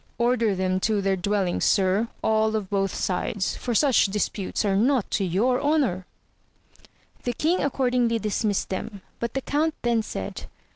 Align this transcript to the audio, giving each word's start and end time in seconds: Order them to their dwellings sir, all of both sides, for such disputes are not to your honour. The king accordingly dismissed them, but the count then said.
Order 0.17 0.55
them 0.55 0.79
to 0.79 0.99
their 0.99 1.15
dwellings 1.15 1.63
sir, 1.63 2.07
all 2.23 2.55
of 2.55 2.71
both 2.71 2.91
sides, 2.91 3.55
for 3.55 3.75
such 3.75 4.07
disputes 4.07 4.65
are 4.65 4.75
not 4.75 5.11
to 5.11 5.23
your 5.23 5.61
honour. 5.61 6.07
The 7.21 7.33
king 7.33 7.61
accordingly 7.61 8.17
dismissed 8.17 8.69
them, 8.69 9.03
but 9.19 9.35
the 9.35 9.41
count 9.41 9.75
then 9.83 10.01
said. 10.01 10.47